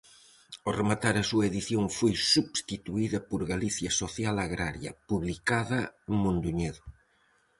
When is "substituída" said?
2.33-3.19